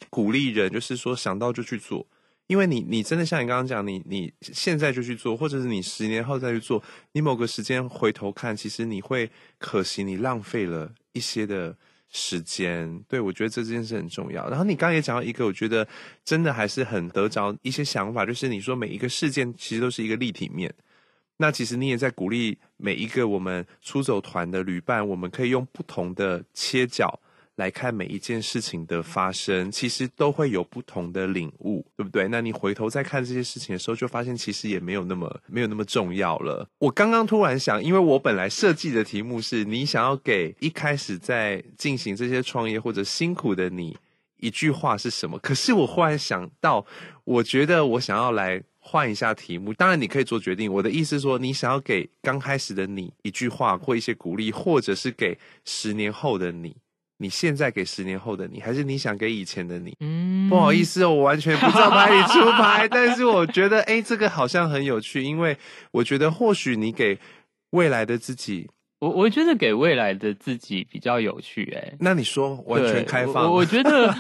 [0.08, 2.06] 鼓励人，就是说想到就去做，
[2.46, 11.76] 因为你，你真的像你刚刚讲，你你现在就去做，或者是你十年后再去做，你某个时间回头看，其实你会可惜你浪费了一些的。
[12.12, 14.48] 时间，对，我觉得这件事很重要。
[14.48, 15.88] 然后你刚刚也讲到一个，我觉得
[16.24, 20.72] 真的还是很得着一些想法，就是你说每一个事件其实都是一个立体面。
[21.38, 27.18] 那其实你也在鼓励每一个我们出走团的旅伴，我们可以用不同的切角。
[27.56, 32.26] 来看每一件事情的发生，其实都会有不同的领悟，对不对？
[32.28, 36.66] 那你回头再看这些事情的时候，就发现其实也没有那么没有那么重要了。
[36.78, 43.96] 我刚刚突然想，因为我本来设计的题目是你想要给一开始在进行这些创业或者辛苦的你
[44.38, 45.38] 一句话是什么？
[45.38, 46.84] 可是我忽然想到，
[47.24, 49.74] 我觉得我想要来换一下题目。
[49.74, 50.72] 当然你可以做决定。
[50.72, 56.74] 我的意思是说，你想要给刚开始的你一句话或一些鼓励，或者是给十年后的你。
[57.22, 59.96] 你现在给十年后的你，还是你想给以前的你？
[60.00, 65.56] 嗯，不好意思哦，我完全不知道哪里出牌， 但是我觉得，哎，这个好像很有趣，因为
[65.92, 67.18] 我觉得或许你给
[67.70, 68.68] 未来的自己
[69.00, 73.44] 我我觉得给未来的自己比较有趣、欸，哎，那你说完全开放？
[73.50, 74.14] 我，我 觉得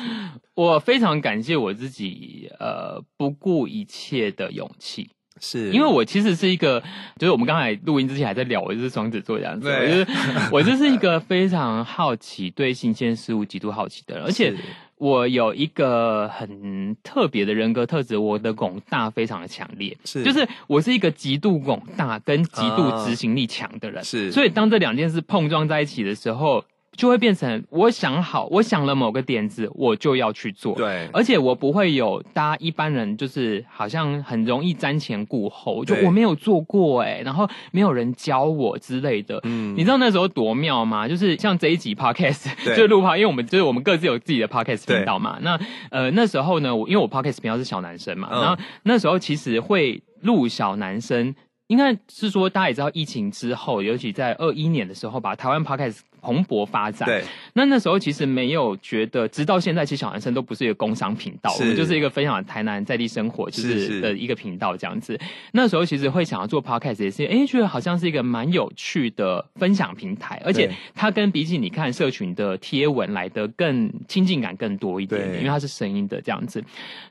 [0.54, 5.10] 我非常感谢我自己，呃，不顾一切的勇气。
[5.40, 5.70] 是。
[5.70, 6.82] 因为我其实是一个，
[7.18, 9.66] 就是我们刚才录音之前还在聊，我就是双子座这样子。
[9.68, 10.06] 对，就是
[10.52, 14.54] 我就是一个非常好奇、对新鲜事物极度好奇的人，而且
[14.96, 26.64] 我有一个很特别的人格特质，我的广大非常的强烈，是，就是我是一个极度广大跟极度执行力强的人，啊、是，所以当这两件事碰撞在一起的时候。
[26.96, 30.74] 就会变成我想好，我想了某个点子，我就要去做。
[30.74, 39.40] 对，而且我不会有大家一般人就是好像很容易瞻前顾后，就我没有做过哎，然后没有人教我之类的。
[39.44, 41.08] 嗯，你知道那时候多妙吗？
[41.08, 45.38] 就是像这一集 podcast 就录哈，因为我们就是我们各自有自己的 podcast 频道嘛。
[45.40, 45.58] 那
[45.90, 51.34] 呃那时候呢，我因为我 podcast 频道是小男生嘛，然后那时候其实会录小男生，
[51.68, 56.00] 应该是说大家也知道疫情之后，尤其在二一年的时候，把台湾 podcast。
[56.22, 57.06] 蓬勃发展。
[57.06, 65.18] 对，那那时候其实没有觉得，直到现在，其实小男生都不是一个工商频道，我们就是一个分享台南在地生活就是的一个频道这样子。
[65.52, 76.62] 那时候其实会想要做 podcast 也是，哎，觉得好像是一个蛮有趣的分享平台，而且它跟比起你看社群的贴文来的更亲近感更多一点，因为它是声音的这样子。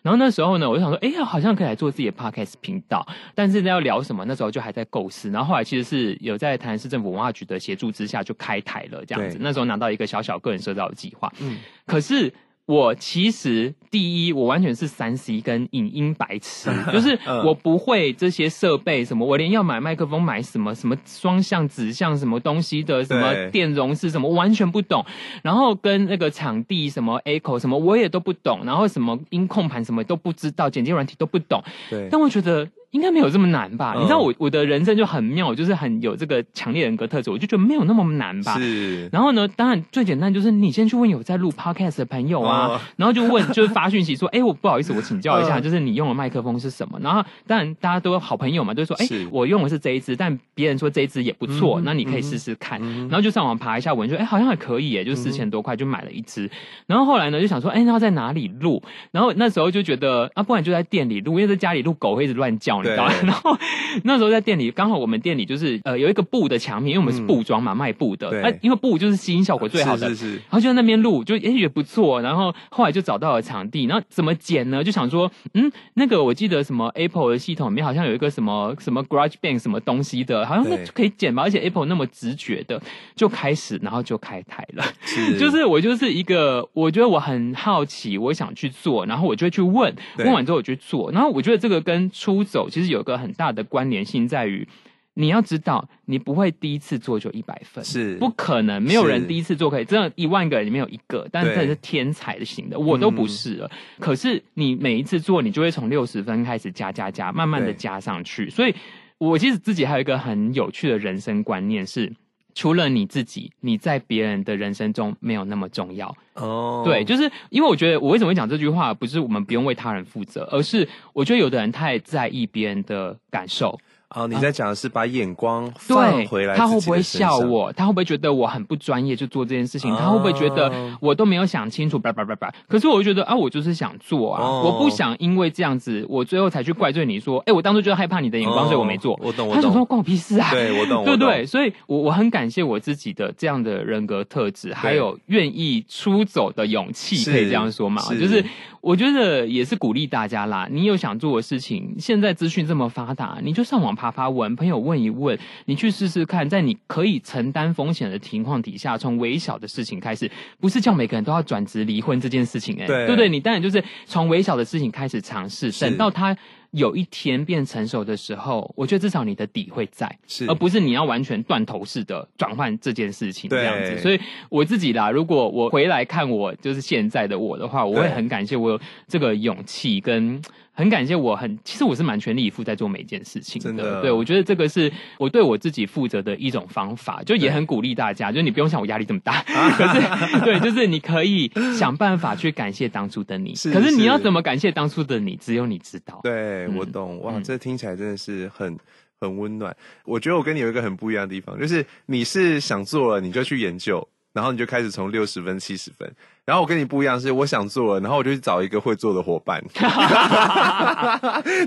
[0.02, 5.30] 然后那时候呢，我就想说，哎呀，好像可以来做自己的 podcast 频道，但是要聊什么，那时候就还在构思。
[5.30, 9.01] 然后后来其实是有在台南市政府文化局的协助之下，就开台了。
[9.06, 11.32] 这样子，那时候拿到一个小小个人社造的计划。
[11.40, 12.34] 嗯，可是
[12.66, 25.04] 我其实第一，我完全是三 C 跟影音白痴， 就是我不会这些设备什么，我连要买麦克风、买什么什么双向、指向什么东西的，什么电容是什么，我完全不懂。
[25.44, 28.62] 然后跟那个场地什么 echo 什么，我也都不懂。
[28.64, 31.62] 然后什么音控盘什么都不知道，剪辑软体都不懂。
[31.90, 32.68] 对，但我觉得。
[32.92, 33.94] 应该没有这么难吧？
[33.96, 38.58] 嗯、你知道我我的人生就很妙，就是很有这个强烈人格特质，我就觉得没有那么难吧。
[38.58, 39.08] 是。
[39.12, 47.00] 然后呢，当然最简单就是你先去问有在录 podcast 的朋友啊，哦、 然后就问，就是发讯息说，哎、欸，我不好意思，我请教一下，嗯、就是你用的麦克风是什么？
[47.02, 52.80] 然后当然大家都有好朋友嘛，都说，哎、欸，我用的是这一支，但别人说这一支也不错，嗯、那你可以试试看。
[52.82, 56.50] 嗯、然后就上网爬一下文，就哎、欸，好像还可以耶，就四千多块就买了一支。
[56.88, 58.82] 然后后来呢，就想说，哎、欸，那要在哪里录？
[59.12, 63.14] 然后那时候就觉得啊，不然就在店里录，因为在家里录狗会一直乱叫，你知道吗？
[63.24, 63.58] 然后。
[64.04, 68.58] 那时候在店里，刚好我们店里就是呃有一个布的墙面，因为我们是布装嘛，嗯、卖布的。
[68.62, 70.08] 因为布就是吸音效果最好的。
[70.10, 70.36] 是是是。
[70.36, 72.22] 然后就在那边录，就也也不错。
[72.22, 74.82] 然后后来就找到了场地，然后怎么剪呢？
[74.82, 81.44] 就想说，嗯，那个我记得什么 Apple 的系统里面好像有一个什么什么 GarageBand 什么东西的，好像那可以剪吧。
[81.44, 82.82] 而且 Apple 那么直觉的，
[83.16, 84.86] 就开始，然后就开台了。
[85.04, 85.38] 是。
[85.38, 91.12] 就是我就是一个，我觉得我很好奇，我想去做，然后我就会去问，问完之后我就去做。
[91.12, 94.68] 然后我觉得这个跟出走其实有个很大的关联性在于，
[95.14, 103.70] 你要知道，你不会第一次做就一百分，是不可能，没有人第一次做可以，真的，一万个人里面有一个，但是这是天才的型的，我都不是了。
[103.70, 108.50] 嗯、可是你每一次做，你就会从六十分开始加加加，慢慢的加上去。
[108.50, 108.74] 所以，
[109.18, 112.14] 我其实自己还有一个很有趣的人生观念是。
[112.54, 116.84] 除了你自己，你在别人的人生中没有那么重要哦。
[116.84, 116.86] Oh.
[116.86, 123.80] 对，就是因为我觉得，我为什么会讲这句话，不是我们不用为他人负责，而是我觉得有的人太在意别人的感受。
[124.14, 127.72] 哦，你在讲的是把眼光放回来，他会不会笑我？
[127.74, 129.90] 他会不会觉得我很不专业就做这件事情？
[129.96, 131.98] 他会不会觉得我都没有想清楚？
[131.98, 132.54] 叭叭叭叭。
[132.68, 139.20] 可是我就觉得啊，我就是想做啊，我不想因为这样子，我最后才去怪罪你说，哎，我当初就害怕你的眼光，所以我没做。
[139.24, 139.56] 我懂，我懂。
[139.56, 140.52] 他想说关我屁事啊？
[140.52, 141.46] 对，我懂， 对不对？
[141.46, 148.02] 所以，我我很感谢我自己的这样的人格特质，还有愿意出走的勇气，可以这样说嘛？
[148.20, 148.44] 就是。
[148.82, 150.68] 我觉得也是鼓励大家啦。
[150.68, 163.30] 你有想做的事情，现在资讯这么发达，你就上网爬爬文，朋友问一问，你去试试看，在你可以承担风险的情况底下，从微小的事情开始，不是叫每个人都要转职离婚这件事情，欸，哎，对不对？
[163.30, 166.36] 你当然就是从微小的事情开始尝试，等到他。
[166.72, 173.98] 有一天变成熟的时候，我觉得至少你的底会在，是，而不是你要完全断头式的转换这件事情这样子。
[173.98, 180.42] 所以我自己啦，如果我回来看我就是现在的我的话，我会很感谢我有这个勇气跟。
[180.74, 183.68] 很感谢，我很其实我是蛮全力以赴在做每一件事情的。
[183.68, 193.54] 真的，对，我觉得这个是我对我自己负责的一种方法，就也很鼓励大家，对就你不用像我压力这么大， 可是对，就是你可以想办法去感谢当初的你。
[193.54, 196.22] 是，可是你要怎么感谢当初的你，只有你知道。
[196.24, 198.78] 对，我懂，哇，这听起来真的是很
[199.20, 199.76] 很温暖。
[200.06, 206.10] 我觉得我跟你有一个很不一样的地方，就是你是想做了你就去研究，然后你就开始从六十分、七十分。
[206.44, 209.64] 然后我跟你不一样，是我想做了，然后我就去找一个会做的伙伴，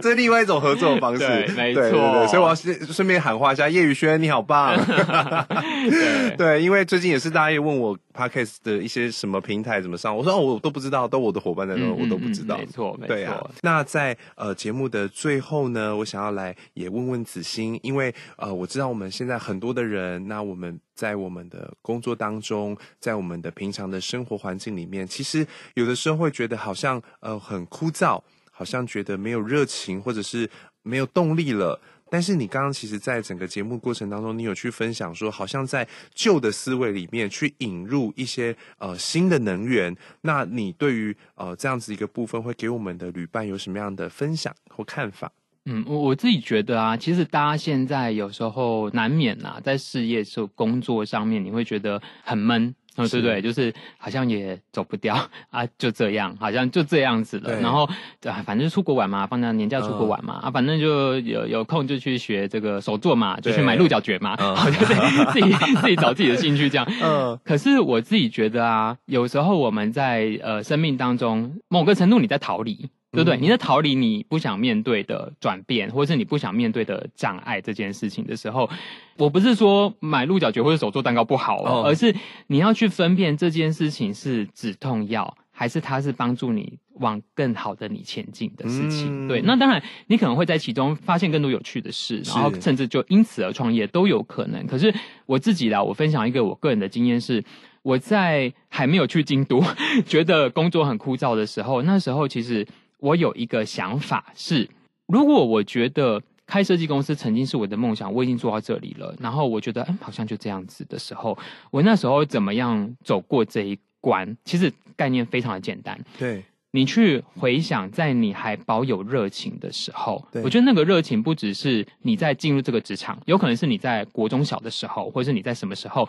[0.03, 1.20] 这是另外一种合作的方式。
[1.20, 1.83] 对，没错。
[1.83, 4.77] 对对对，所以我要顺便喊话一下叶宇轩，你好棒。
[4.85, 12.59] 对，对，因为最近也是大家也问我 Podcast 的一些什么平台怎么上，我说哦，我都不知道，都我的伙伴在那，我都不知道。
[12.59, 13.14] 没错，没错。
[13.14, 20.81] 对啊，那在呃节目的最后呢，我想要来也问问子欣，因为呃我知道我们现在很多的人，那我们。
[20.95, 30.49] 在我们的工作当中，在我们的平常的生活环境心里面，其实有的时候会觉得好像呃很枯燥，好像觉得没有热情，或者是
[30.83, 31.79] 没有动力了。
[32.11, 39.95] 但是你刚刚其实，在整个节目过程当中，你有去分享说，好像在旧的思维里面去引入一些呃新的能源。
[40.21, 45.33] 那你对于呃这样子一个部分，会给我们的旅伴有什么样的分享或看法？
[45.67, 53.42] 嗯，我我自己觉得啊，其实大家现在有时候难免、啊，在事业、是工作上面，你会觉得很闷，嗯，对不对？
[53.42, 55.16] 就是好像也走不掉
[55.51, 57.61] 啊，就这样，好像就这样子了。
[57.61, 57.88] 然后
[58.20, 66.86] 对，反正出国玩嘛，放假年假出国玩嘛，嗯、啊，反正就有有空就去学这个手作嘛，就去买鹿角蕨嘛，好像自己自己找自己的兴趣这样。
[67.03, 72.88] 嗯，可是我自己觉得啊，有时候我们在呃生命当中某个程度你在逃离。
[73.15, 73.39] 对不对？
[73.39, 78.69] 你在逃离你不想面对的转变，或者是你不想面对的障碍这件事情的时候，
[79.17, 82.15] 我不是说买鹿角蕨或者手做蛋糕不好哦，而是
[82.49, 89.29] 你要去分辨这件事情是止痛药，还是它是帮助你往更好的你前进的事情。
[89.29, 94.67] 对，那当然你可能会在其中发现更多有趣的事，然后甚至就因此而创业都有可能。
[94.67, 94.93] 可是
[95.27, 97.45] 我自己啦，我分享一个我个人的经验是，
[97.83, 99.62] 我在还没有去京都，
[100.07, 102.67] 觉得工作很枯燥的时候，那时候其实。
[103.05, 104.67] 我有一个想法是，
[105.07, 111.37] 如果我觉得开设计公司曾经是我的梦想，我已经做到这里了，然后我觉得，嗯，好像就这样子的时候，
[111.71, 114.35] 我那时候怎么样走过这一关？
[114.47, 116.03] 其实概念非常的简单。
[116.19, 126.09] 对，你去回想，在你还保有热情的时候，我觉得那个热情不只是你在进入这个职场，有可能是你在国中小的时候，或者是你在什么时候，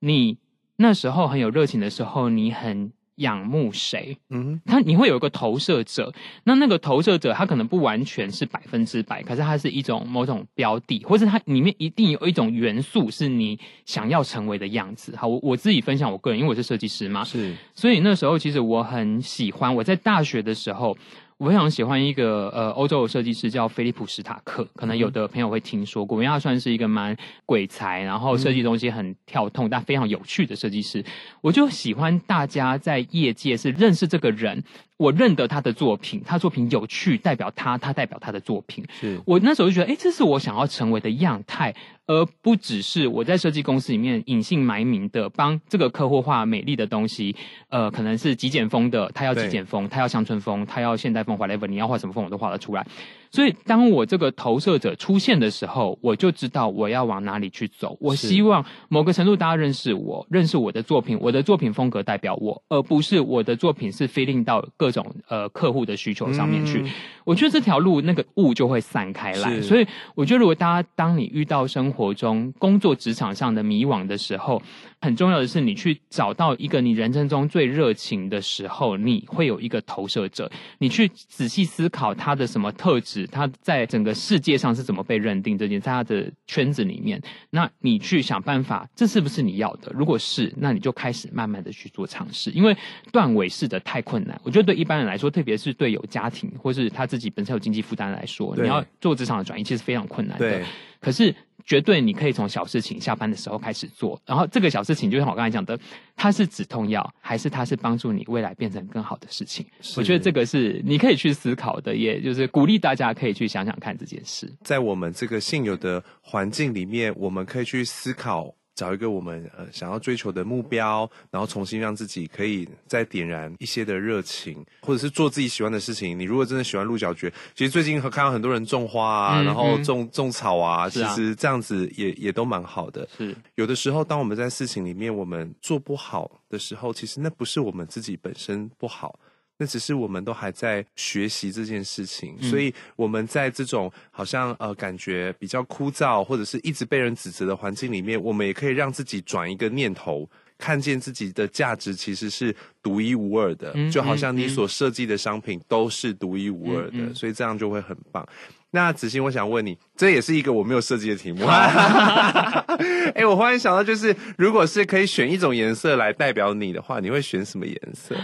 [0.00, 0.36] 你
[0.76, 2.92] 那时候很有热情的时候，你很。
[3.16, 4.16] 仰慕谁？
[4.30, 6.12] 嗯，他你会有一个投射者，
[6.44, 15.14] 那那个投射者他可能不完全是百分之百，可是它是一种某种标的，或者它里面一定有一种元素是你想要成为的样子。
[15.16, 20.96] 好，我我自己分享我个人，因为我是设计师嘛，是，所以那时候其实我很喜欢，我在大学的时候。
[21.38, 27.14] 我非常喜欢一个呃欧洲的设计师叫菲利普史塔克，可能有的朋友会听说过，因为他算是一个蛮
[27.44, 31.04] 鬼才，然后设计东西很跳痛，但非常有趣的设计师。
[31.42, 34.64] 我就喜欢大家在业界是认识这个人。
[34.96, 38.84] 我认得他的作品，他作品有趣，代表他，他代表他的作品。
[38.98, 41.74] 是我那时候就觉得，哎，这是我想要成为的样态，
[42.06, 47.36] 而不只是我在设计公司里面隐姓埋名的帮这个客户画美丽的东西。
[47.68, 52.86] 呃，可能是极简风的，他要极简风，他要乡村风，他要现代风，whatever，你要画什么风我都画得出来。
[53.32, 57.98] 所以，当我这个投射者出现的时候，我就知道我要往哪里去走。
[58.00, 66.80] 我希望某个程度大家认识我，认识我的作品，我的作品风格代表我，而不是我的作品是 feeling 到各种呃客户的需求上面去。
[66.80, 66.90] 嗯、
[67.24, 69.60] 我觉得这条路那个雾就会散开来。
[69.60, 74.60] 所以，我觉得如果大家当你遇到生活中工作职场上的迷惘的时候，
[75.00, 83.26] 很重要的是你去找到一个你人生中最热情的时候，你会有一个投射者，你去仔细思考他的什么特质。
[83.26, 87.20] 他在整个世界上是怎么被认定这件，在他的圈子里面，
[87.50, 89.92] 那你去想办法，这是不是你要的？
[89.94, 92.76] 如果是，那你就开始慢慢的去做尝试，因为
[93.12, 94.40] 断尾式的太困难。
[94.42, 100.62] 我觉得对一般人来说，特别是对有家庭或是他自己本身有经济负担来说，你要做职场的转移，其实非常困难的。
[101.00, 101.34] 可是。
[101.66, 105.78] 绝对，你可以从小事情下班的时候开始做，然后这个小事情就像我刚才讲的，
[106.14, 109.66] 它是止痛药，还是它是帮助你未来变成更好的事情？
[109.96, 114.50] 我觉得这个是你可以去思考的，也就是鼓励大家可以去想想看这件事。
[114.62, 118.54] 在我们这个现有的环境里面，我们可以去思考。
[118.76, 126.16] 找一个我们呃想要追求的目标，然后重新让自己可以再点燃一些的热情，或者是做自己喜欢的事情。
[126.16, 133.08] 你如果真的喜欢鹿角蕨，其实最近看到很多人种花啊，嗯、然后种种草啊，其实这样子也也都蛮好的。
[133.16, 139.18] 是有的时候，当我们在事情里面我们做不好的时候，其实那不是我们自己本身不好。
[139.58, 150.28] 那只是我们都还在学习这件事情，嗯、所以我们在这种好像呃感觉比较枯燥，或者是一直被人指责的环境里面，我们也可以让自己转一个念头，
[150.58, 158.26] 看见自己的价值其实是独一无二的，嗯、就好像你所设计的商品都是独一无二的，所以这样就会很棒。
[158.72, 161.46] 那子欣，我想问你，这也是一个我没有设计的题目。
[161.48, 168.14] 哎、欸，我忽然想到，就是如果是可以选一种颜色来代表你的话，你会选什么颜色？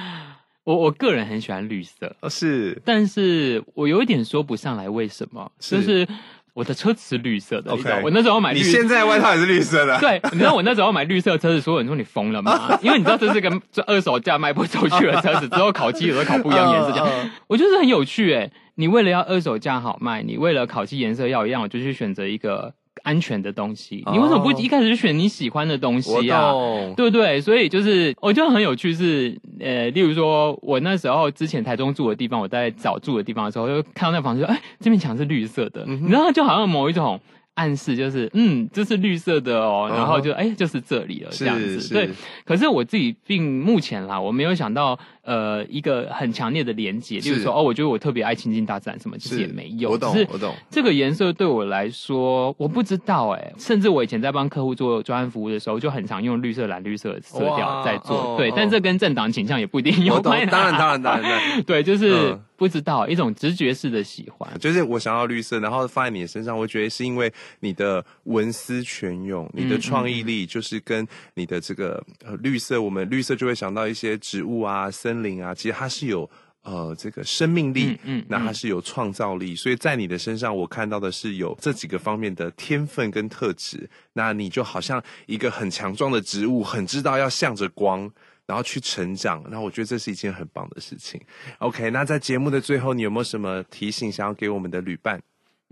[0.64, 6.06] 我我个人很喜欢绿色，哦，是，但是我有一点说不上来为什么，是就是
[6.54, 12.78] 我的车子是绿色的，okay, 我那时候买绿色，你现在外套也是绿色的，对，你知道我那时候买绿色的车子，所有人说你疯了吗？
[12.82, 13.50] 因为你知道这是个
[13.86, 22.74] 二手价卖不出去的车子，之后烤漆有时候烤不一样颜色，这样，我觉得很有趣诶，你为了要二手价好卖，你为了烤漆颜色要一样，我就去选择一个。
[23.02, 26.52] 安全的东西，你为什么不一开始就选你喜欢的东西啊？
[26.96, 27.40] 对不对？
[27.40, 37.20] 所以就是我觉得很有趣是，是呃，例如说我那时候之前台中住的地方，我在找住的地方的时候，就看到那房子说，哎，这面墙是绿色的，你知道，就好像某一种。
[37.54, 40.56] 暗示就是，嗯，这是绿色的哦，然后就，哎、uh，huh.
[40.56, 41.92] 就是这里了，这样子。
[41.92, 42.08] 对，
[42.46, 49.90] 可是我自己并目前啦，我没有想到，呃，一个很强烈的连接，就是说，哦，我觉得我特别爱亲近大自然，什么其实也没有。
[49.90, 50.54] 我懂，我懂。
[50.70, 58.32] 这个颜色对我来说，我不知道哎，甚至我以前在帮客户做专案服务的时候，就很常用绿色、蓝绿色的色调在做。
[58.32, 60.50] 哇对，哦、但这跟政党倾向也不一定有关系。
[60.50, 61.62] 当然，当然，当然，当然。
[61.62, 62.32] 对，就是。
[62.32, 71.04] 嗯不知道一种直觉式的喜欢，就是我想要绿色，然后放在你的身上，我觉得是因为你的文思泉涌，你的创意力，就是跟
[71.34, 76.30] 你的这个呃绿色，我们绿色就会想到一些植物啊、森林啊，其实它是有
[76.62, 88.08] 呃这个生命力，嗯，嗯，那它是有创造力，所以在你的身上，我看到的是有这几个方面的天分跟特质，那你就好像一个很强壮的植物，很知道要向着光。
[88.44, 91.18] 然后去成长，那我觉得这是一件很棒的事情。
[91.58, 95.22] OK，那在节目的最后，你有没有什么提醒想要给我们的旅伴？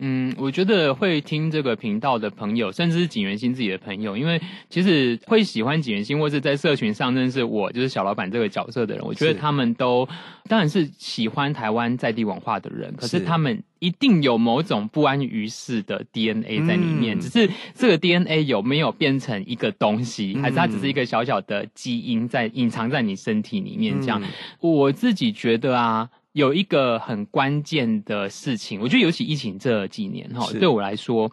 [0.02, 4.40] 嗯，我觉得会听这个频道的朋友，甚至是景元兴自己的朋友，因为
[4.70, 10.12] 其实会喜欢景元兴，或是在社群上认识我，就是小老板这个角色的人，我觉得他们都是
[10.48, 24.00] 当然是喜欢台湾在地文化的人，可是他们一定有某种不安于世的 DNA 在里面，嗯、只是这个 DNA 有没有变成一个东西，还是它只是一个小小的基因在隐藏在你身体里面？
[24.00, 24.28] 这样，嗯、
[24.60, 26.08] 我自己觉得啊。
[26.32, 31.30] 有一个很关键的事情，我觉得尤其疫情这几年哈，对我来说，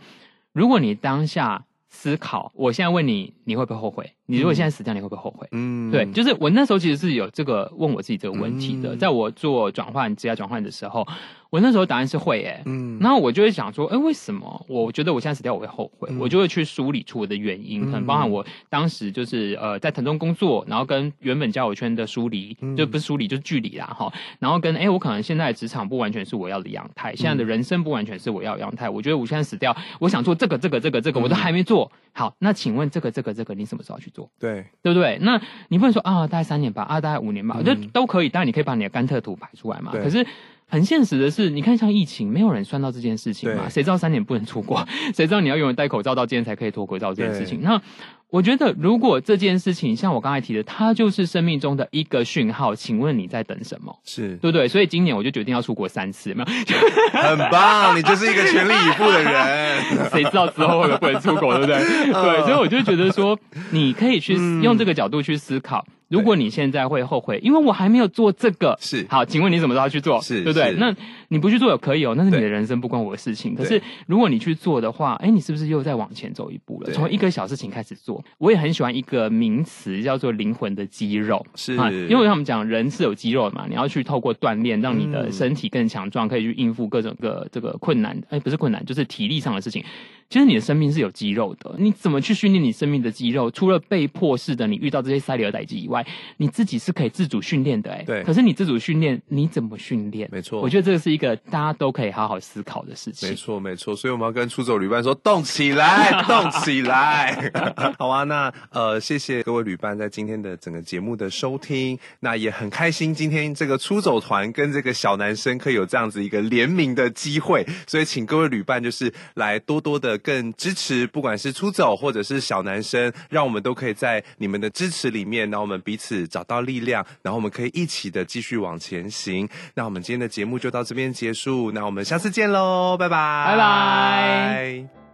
[0.53, 4.16] 如果你当下思考，我现在问你，你会不会后悔？
[4.27, 5.47] 你如果现在死掉，你会不会后悔？
[5.51, 11.07] 嗯，对，就是我那时候其实是有这个问我自己这个问题的，嗯、在我做转换、职业转换的时候，
[11.49, 14.65] 我那时候答案是会、欸，诶嗯，然后我就会想说，诶、欸、为什么？
[14.67, 31.89] 我觉得我现在死掉我会后悔，嗯、我就会去梳理出我的原因，可能包含我当时就是呃在腾中工作，然后跟原本交友圈的疏离，嗯、就不是疏离就是距离啦，哈，然后跟诶、欸、我可能现在职场不完全是我要的样态，现在的人生不完全是我要的样态，我觉得我现在死掉，我想做这个这个这个这个，我都还没做。
[32.11, 34.16] 好，那请问这个这个这个你什么时候去做？
[34.39, 35.17] 对，对不对？
[35.21, 38.29] 那你不能说啊，大概三年吧，啊，大概五年吧，我觉得都可以。
[38.29, 39.91] 当然，你可以把你的甘特图排出来嘛。
[39.91, 40.25] 可是
[40.67, 43.67] 很现实的是，你看像疫情，没有人算到这件事情嘛。
[43.69, 44.85] 谁知道三年不能出国？
[45.13, 47.59] 谁知道你要永远戴口罩到今天才可以脱口罩这件事情？
[47.61, 47.81] 那。
[48.29, 53.97] 我觉得，如果这件事情像我刚才提的，它就是生命中的一个讯号，请问你在等什么？
[54.03, 54.67] 是对不对？
[54.67, 57.19] 所以今年我就决定要出国三次，没有？
[57.21, 59.77] 很棒，你就是一个全力以赴的人。
[60.11, 61.77] 谁知道之后会不会出国，对不对？
[62.11, 63.39] 对，所以我就觉得说，
[63.71, 65.85] 你可以去用这个角度去思考。
[66.09, 70.21] 如果你现在会后悔，因为我还没有做这个，是好，请问你怎么时候去做？
[70.21, 70.73] 是，对不对？
[70.77, 70.95] 那
[71.29, 73.53] 你不去做也可以哦，那是你的人生，不关我的事情。
[73.55, 76.91] 可是如果你去做的话，哎，你是不是又再往前走一步了？
[76.91, 78.23] 从一个小事情开始做。
[78.37, 88.17] 我也很喜欢一个名词叫做灵魂的肌肉，是啊，因为他们讲人是有肌肉的嘛，你要去透过锻炼，让你的身体更强壮，可以去应付各种各这个困难。
[88.29, 89.83] 哎，不是困难，就是体力上的事情。
[90.29, 93.49] 其实你的生命是有肌肉的，你怎么去训练你生命的肌肉？
[93.49, 96.05] 除了被迫式的你遇到这些塞里尔代志以外，
[96.35, 97.89] 你自己是可以自主训练的。
[97.91, 98.23] 哎，对。
[98.23, 100.27] 可是你自主训练，你怎么训练？
[100.29, 103.27] 没错，我觉得这个是一一个大家都可以好好思考的事情。
[103.27, 103.95] 没错，没错。
[103.95, 107.51] 所以我们要跟出走旅伴说：动起来，动起来。
[107.97, 111.97] 好啊，那呃，谢谢各位旅伴在今天的整个节目的收听。
[112.19, 117.65] 那也很开心，今天这个出走团跟这个小男生可以有这样子一个联名的机会。
[117.87, 120.15] 所以请各位旅伴就是来多多的。
[120.27, 129.47] 更支持，不管是出走或者是小男生，让我们都可以在你们的支持里面，然后我们彼此找到力量，然后我们可以一起的继续往前行。
[129.75, 135.06] 那我们今天的节目就到这边边结束，那我们下次见喽，拜拜，拜拜。